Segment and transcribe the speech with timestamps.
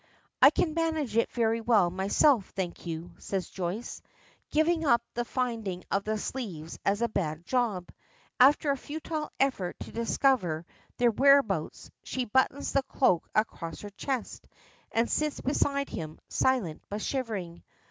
[0.41, 4.01] "I can manage it very well myself, thank you," says Joyce,
[4.49, 7.91] giving up the finding of the sleeves as a bad job;
[8.39, 10.65] after a futile effort to discover
[10.97, 14.47] their whereabouts she buttons the cloak across her chest
[14.91, 17.61] and sits beside him, silent but shivering.